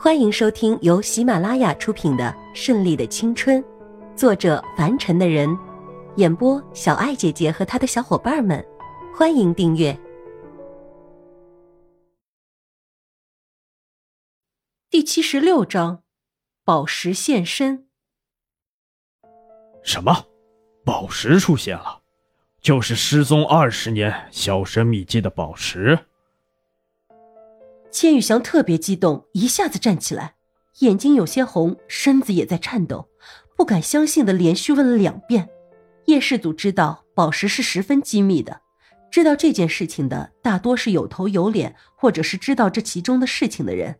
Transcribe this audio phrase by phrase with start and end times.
[0.00, 3.60] 欢迎收听由喜马拉雅出品的《顺利的青春》，
[4.14, 5.58] 作者凡尘的人，
[6.14, 8.64] 演播小爱姐姐和她的小伙伴们。
[9.12, 9.98] 欢迎订阅
[14.88, 16.04] 第七十六章：
[16.64, 17.88] 宝石现身。
[19.82, 20.26] 什么？
[20.84, 22.02] 宝石出现了？
[22.60, 25.98] 就是失踪二十年、销声匿迹的宝石？
[28.00, 30.36] 千羽翔特别激动，一下子站起来，
[30.78, 33.08] 眼睛有些红，身子也在颤抖，
[33.56, 35.48] 不敢相信的连续问了两遍。
[36.06, 38.60] 叶氏祖知道宝石是十分机密的，
[39.10, 43.98] 知道这件事情的大多是有头有脸，或者是知道这其中的事情的人。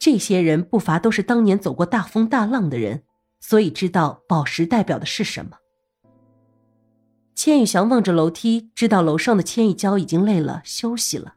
[0.00, 3.04] 这些人不乏都是当年走过大风大浪的人，
[3.38, 5.52] 所以知道宝石代表的是什么。
[7.36, 11.36] 千羽翔望着楼梯，知道楼上的千羽娇已经累了，休息了。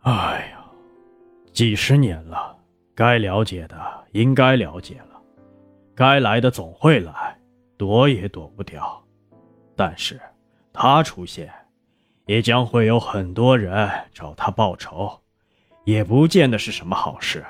[0.00, 0.50] 哎！
[1.54, 2.56] 几十年了，
[2.96, 3.76] 该了解的
[4.10, 5.22] 应该了解了，
[5.94, 7.38] 该来的总会来，
[7.76, 9.00] 躲也躲不掉。
[9.76, 10.20] 但是，
[10.72, 11.48] 他出现，
[12.26, 15.20] 也将会有很多人找他报仇，
[15.84, 17.44] 也不见得是什么好事。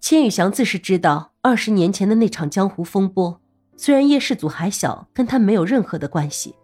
[0.00, 3.40] 千羽翔自是知道，二十年前的那场江湖风波，
[3.76, 6.56] 虽然叶氏祖还小，跟他没有任何的关系，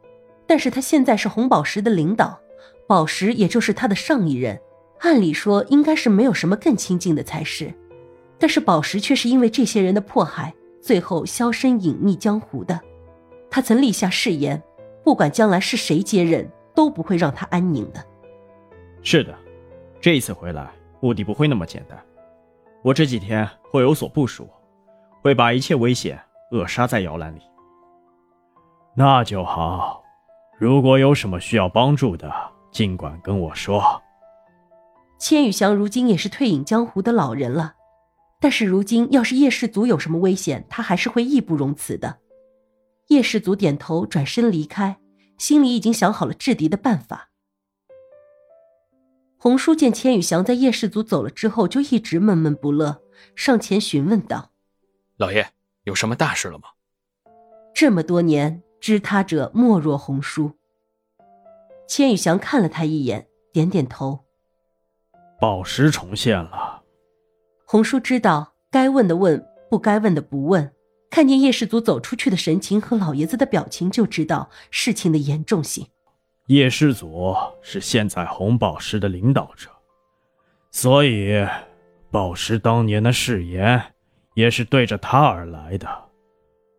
[0.49, 2.41] 但是他现在是红宝石的领导，
[2.89, 4.61] 宝石也就是他的上一任。
[5.01, 7.73] 按理说应该是没有什么更亲近的才是，
[8.39, 12.81] 但是宝石却是因为这些人的迫害，最后销声隐匿江湖的。
[13.51, 14.61] 他曾立下誓言，
[15.05, 18.05] 不管将来是谁接任，都不会让他安宁的。
[19.03, 19.35] 是的，
[20.01, 20.71] 这一次回来
[21.01, 21.99] 目的不会那么简单。
[22.83, 24.49] 我这几天会有所部署，
[25.23, 26.19] 会把一切危险
[26.51, 27.41] 扼杀在摇篮里。
[28.97, 30.03] 那就好，
[30.59, 32.33] 如果有什么需要帮助的，
[32.71, 34.01] 尽管跟我说。
[35.25, 37.77] 千羽翔如今也是退隐江湖的老人了，
[38.43, 42.19] 但是如今要是叶氏族有什么危险，他还是会义不容辞的。
[43.09, 44.99] 叶氏族点头，转身离开，
[45.39, 47.31] 心里已经想好了制敌的办法。
[49.39, 53.01] 红叔见千羽翔在叶氏族走了之后，就一直闷闷不乐，
[53.35, 54.51] 上前询问道
[55.17, 55.49] ：“老爷，
[55.85, 56.65] 有什么大事了吗？”
[57.75, 60.53] 这么多年，知他者莫若红叔。
[61.89, 64.24] 千羽翔看了他一眼，点点头。
[65.45, 66.81] 宝石重现了，
[67.67, 70.73] 红叔知道该问的问，不该问的不问。
[71.11, 75.87] 看见叶氏族走出去的神情和老爷子的表情，就知道事情的严重性。
[76.47, 79.69] 叶氏族是现在红宝石的领导者，
[80.71, 81.47] 所以
[82.11, 83.93] 宝石当年的誓言
[84.33, 85.87] 也是对着他而来的。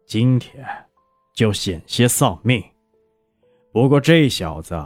[0.07, 0.65] 今天
[1.35, 2.63] 就险些丧命，
[3.71, 4.83] 不过这小子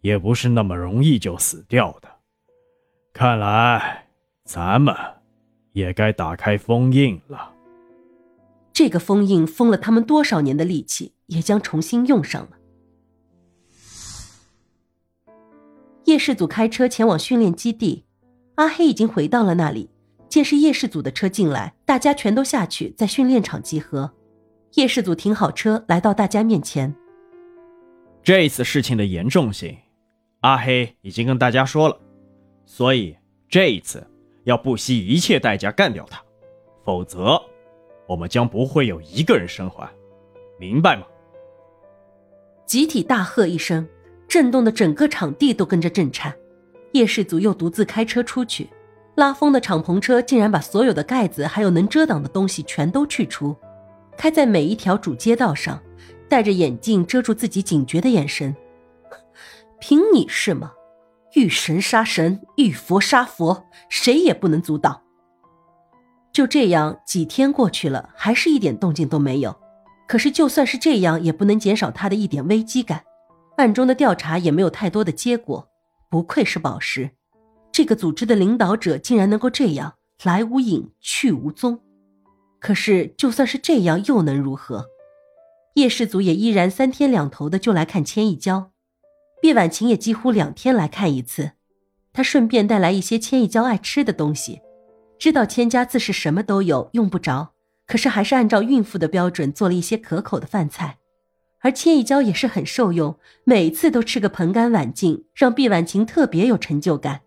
[0.00, 2.08] 也不是那么容易就死掉的。
[3.18, 4.06] 看来，
[4.44, 4.94] 咱们
[5.72, 7.52] 也该打开封印了。
[8.72, 12.50] 这个封印封了他们多少年的力气，也将重新用上了。
[16.04, 18.04] 叶氏组开车前往训练基地，
[18.54, 19.90] 阿黑已经回到了那里。
[20.28, 24.12] 见是叶氏组的车进来，大家全都下去，在训练场集合。
[24.74, 26.94] 叶氏组停好车，来到大家面前。
[28.22, 29.76] 这次事情的严重性，
[30.42, 32.00] 阿黑已经跟大家说了。
[32.70, 33.16] 所以
[33.48, 34.06] 这一次
[34.44, 36.22] 要不惜一切代价干掉他，
[36.84, 37.42] 否则
[38.06, 39.90] 我们将不会有一个人生还，
[40.60, 41.06] 明白吗？
[42.66, 43.88] 集体大喝一声，
[44.28, 46.36] 震动的整个场地都跟着震颤。
[46.92, 48.68] 叶氏族又独自开车出去，
[49.14, 53.56] 拉风的敞篷车竟然把所有的盖子还有能遮挡的东西全都去除，
[54.14, 55.82] 开在每一条主街道上，
[56.28, 58.54] 戴着眼镜遮住自己警觉的眼神。
[59.80, 60.74] 凭你是吗？
[61.38, 65.02] 遇神杀神，遇佛杀佛，谁也不能阻挡。
[66.32, 69.56] 就这样，几天过去了，还是一点动静都没有。
[70.08, 73.04] 可是，就算是这样，也不能减少他的一点危机感。
[73.56, 75.68] 暗中的调查也没有太多的结果。
[76.10, 77.10] 不愧是宝石，
[77.70, 81.78] 这个组织的领导者竟然能够这样来无影去无踪。
[82.58, 84.86] 可是，就算是这样，又能如何？
[85.74, 88.72] 叶氏族也依然三天两头的就来看千亿娇。
[89.40, 91.52] 毕婉晴也几乎两天来看一次，
[92.12, 94.60] 她顺便带来一些千亿娇爱吃的东西。
[95.18, 97.52] 知道千家自是什么都有，用不着，
[97.86, 100.98] 可是还是按照孕妇的标准做了一些可口的饭菜。
[101.60, 107.22] 而千亿娇也是很受用，每次都吃个盆干碗净，让毕婉晴特别有成就感。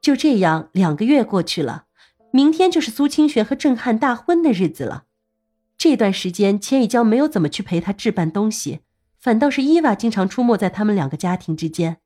[0.00, 1.84] 就这样，两个月过去了，
[2.32, 5.04] 明天就是苏清玄和郑汉大婚的日子了。
[5.78, 8.80] 这段时间，千亿娇没有怎么去陪他置办东西。
[9.22, 11.98] 反倒是伊娃经常出没在他们两个家庭之间，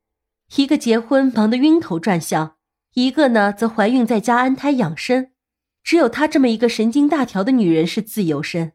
[0.56, 2.56] 一个结婚忙得晕头转向，
[2.92, 5.32] 一个呢则怀孕在家安胎养身，
[5.82, 8.72] 只有她这么一个神经大条的女人是自由身。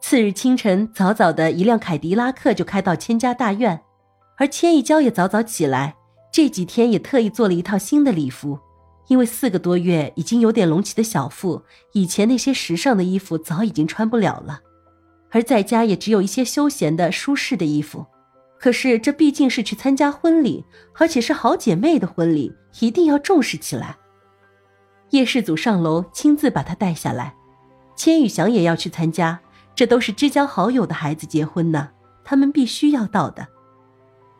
[0.00, 3.82] 次日清晨，早早的一辆凯迪拉克就开到千家大院，
[4.38, 5.96] 而千一娇也早早起来，
[6.32, 8.58] 这几天也特意做了一套新的礼服，
[9.10, 11.62] 因为四个多月已经有点隆起的小腹，
[11.94, 14.60] 以前那些时尚的衣服早已经穿不了了，
[15.30, 18.06] 而在家也只有一些休闲的、舒适的衣服。
[18.56, 20.64] 可是这毕竟是去参加婚礼，
[20.94, 23.96] 而且是好姐妹的婚礼，一定要重视起来。
[25.10, 27.34] 叶世祖上楼亲自把她带下来，
[27.96, 29.40] 千羽翔也要去参加。
[29.74, 31.88] 这都是知交好友的孩子结婚呢，
[32.22, 33.48] 他们必须要到的。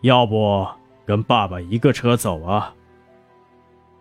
[0.03, 0.65] 要不
[1.05, 2.73] 跟爸爸一个车走啊？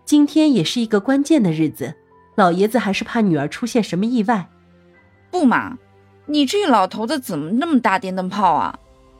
[0.09, 1.93] 今天也是一个关键的日子，
[2.33, 4.49] 老爷子还是怕女儿出现什么意外。
[5.29, 5.77] 不嘛，
[6.25, 8.79] 你这老头子怎么那么大电灯泡啊？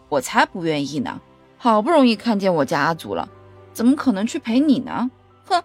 [0.10, 1.22] 我才不愿意呢！
[1.60, 3.30] 好不容易看见我家阿祖了，
[3.72, 5.12] 怎么可能去陪你呢？
[5.46, 5.62] 哼！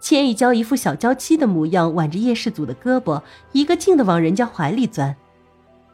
[0.00, 3.22] 千一娇一副小娇妻的模样，挽着叶世祖的胳膊，
[3.52, 5.16] 一个劲的往人家怀里钻。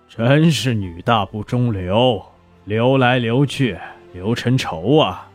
[0.08, 2.20] 真是女大不中留，
[2.64, 3.78] 留来留去，
[4.12, 5.28] 留成仇啊！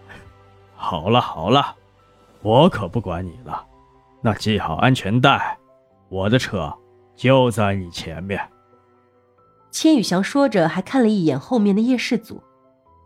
[0.75, 1.73] 好了好了，
[2.43, 3.65] 我可不管你了。
[4.21, 5.57] 那系好安全带，
[6.09, 6.73] 我的车
[7.15, 8.39] 就在你前面。
[9.71, 12.43] 千羽翔说着，还看了一眼后面的叶世祖，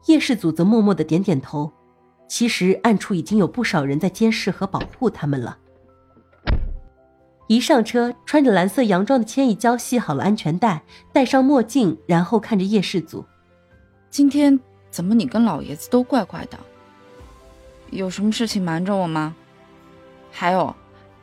[0.08, 1.72] 叶世祖则默默的点点头。
[2.28, 5.58] 其实暗处已经有不少人在监视和保护他们了。
[7.48, 10.84] 一上车，穿着蓝色洋装的千一娇系好了安全带，
[11.14, 13.26] 戴上墨镜，然后看着叶世祖
[14.12, 14.60] ：“今天
[14.90, 16.60] 怎么你跟老爷子都怪怪的？
[17.92, 19.36] 有什么事情瞒着我吗？
[20.32, 20.76] 还有，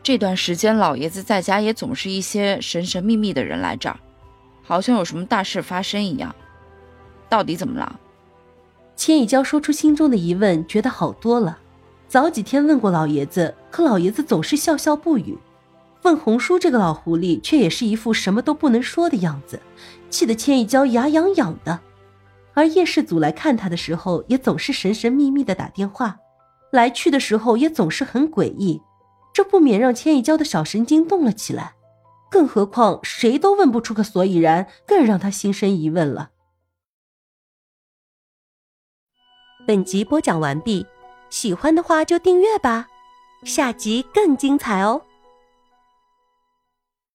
[0.03, 3.99] 这段时间老爷子在家也总是一些神神秘秘的人来这儿，
[4.63, 6.35] 好像有什么大事发生一样。
[7.29, 8.01] 到底怎么了？”
[8.97, 11.59] 千一娇说出心中的疑问，觉得好多了。
[12.07, 15.37] 早几天问过老爷子，可老爷子总是笑笑不语。
[16.03, 19.61] 问红叔这个老狐狸，却也是一副什么都不能说的样子，
[20.11, 21.81] 气得千一娇牙痒痒的。
[22.53, 26.19] 而叶世祖来看他的时候，也总是神神秘秘的打电话，
[26.75, 28.83] 来去的时候也总是很诡异，
[29.33, 31.77] 这不免让千一娇的小神经动了起来。
[32.29, 36.31] 更何况谁都问不出个所以然，更让他心生疑问了。
[39.65, 40.85] 本集播讲完毕，
[41.31, 42.89] 喜欢的话就订阅吧，
[43.45, 45.03] 下集更精彩哦。